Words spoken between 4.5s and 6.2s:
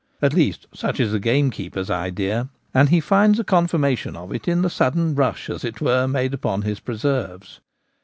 the sudden rush, as it were,